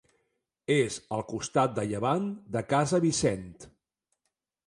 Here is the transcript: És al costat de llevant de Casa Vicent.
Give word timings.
És 0.75 0.95
al 1.17 1.21
costat 1.33 1.75
de 1.75 1.83
llevant 1.91 2.25
de 2.57 2.65
Casa 2.73 3.03
Vicent. 3.05 3.47